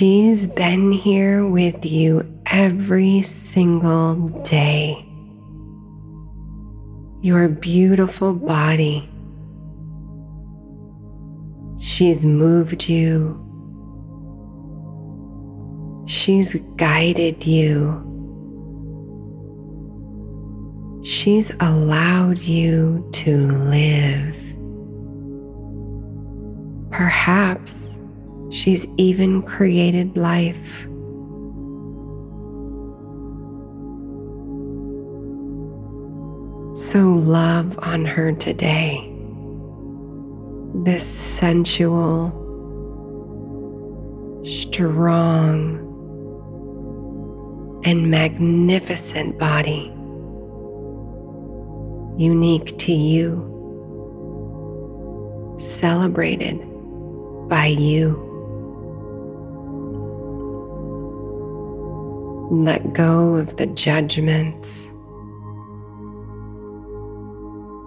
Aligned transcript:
She's 0.00 0.48
been 0.48 0.92
here 0.92 1.46
with 1.46 1.84
you 1.84 2.40
every 2.46 3.20
single 3.20 4.30
day. 4.44 5.04
Your 7.20 7.48
beautiful 7.48 8.32
body. 8.32 9.06
She's 11.78 12.24
moved 12.24 12.88
you. 12.88 13.36
She's 16.06 16.54
guided 16.76 17.46
you. 17.46 17.92
She's 21.04 21.52
allowed 21.60 22.38
you 22.38 23.06
to 23.16 23.36
live. 23.68 24.54
Perhaps 26.90 28.00
She's 28.50 28.86
even 28.96 29.42
created 29.42 30.16
life. 30.16 30.86
So 36.74 36.98
love 36.98 37.78
on 37.78 38.04
her 38.04 38.32
today. 38.32 39.06
This 40.74 41.06
sensual, 41.06 42.32
strong, 44.44 45.86
and 47.84 48.10
magnificent 48.10 49.38
body, 49.38 49.92
unique 52.16 52.76
to 52.78 52.92
you, 52.92 53.46
celebrated 55.56 56.58
by 57.48 57.66
you. 57.66 58.29
Let 62.50 62.92
go 62.92 63.36
of 63.36 63.58
the 63.58 63.66
judgments. 63.66 64.92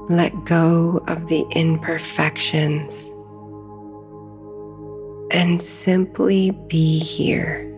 Let 0.09 0.31
go 0.45 1.03
of 1.05 1.27
the 1.27 1.45
imperfections. 1.51 3.13
And 5.31 5.61
simply 5.61 6.51
be 6.69 6.97
here, 6.97 7.69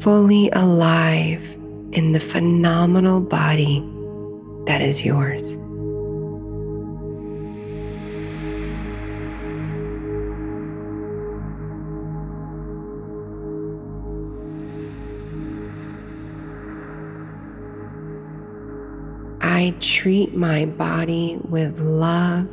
fully 0.00 0.50
alive 0.50 1.56
in 1.92 2.10
the 2.10 2.18
phenomenal 2.18 3.20
body 3.20 3.78
that 4.66 4.82
is 4.82 5.04
yours. 5.04 5.56
I 19.54 19.72
treat 19.78 20.34
my 20.34 20.64
body 20.64 21.38
with 21.48 21.78
love, 21.78 22.50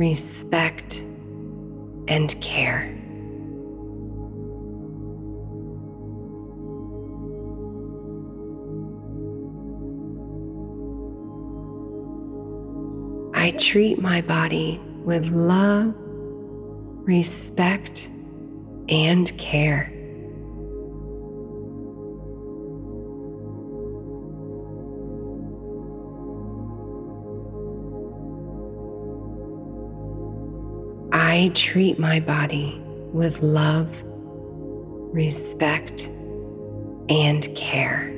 respect, 0.00 1.04
and 2.08 2.34
care. 2.40 2.90
I 13.32 13.52
treat 13.52 14.02
my 14.02 14.22
body 14.22 14.80
with 15.04 15.28
love, 15.28 15.94
respect, 17.06 18.08
and 18.88 19.38
care. 19.38 19.93
I 31.34 31.48
treat 31.48 31.98
my 31.98 32.20
body 32.20 32.80
with 33.12 33.42
love, 33.42 34.00
respect, 35.12 36.08
and 37.08 37.52
care. 37.56 38.12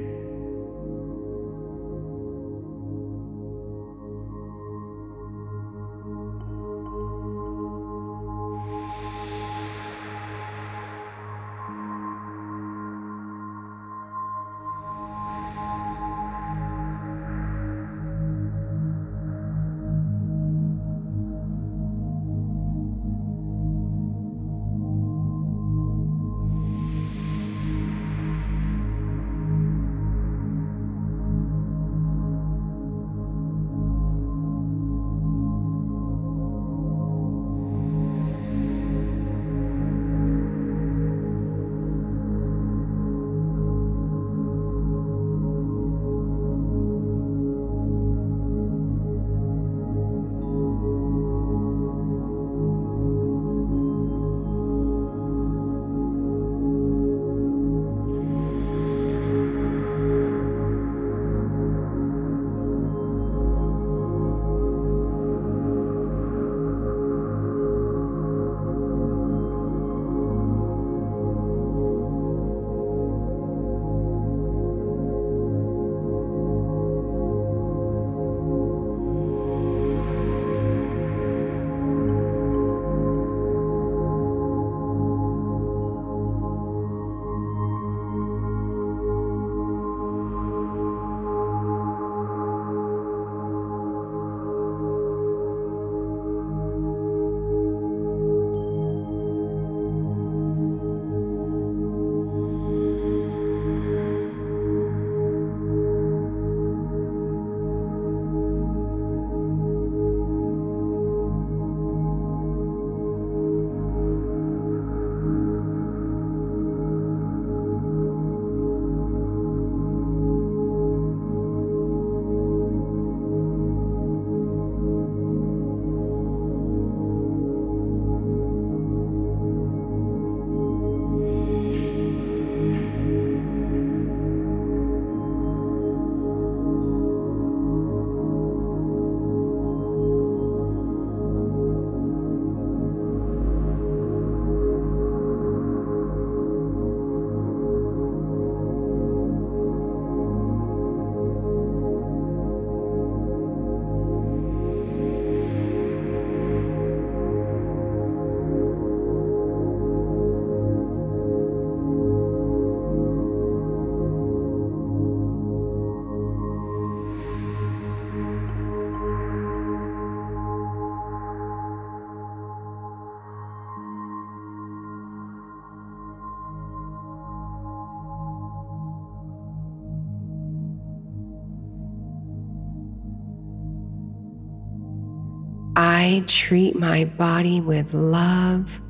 I 185.99 186.23
treat 186.27 186.79
my 186.79 187.07
body 187.07 187.63
with 187.63 187.95
love, 187.95 188.83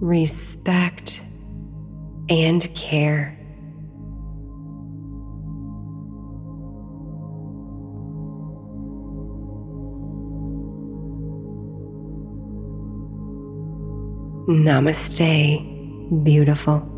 respect, 0.00 1.22
and 2.28 2.60
care. 2.74 3.38
Namaste, 14.48 16.24
beautiful. 16.24 16.97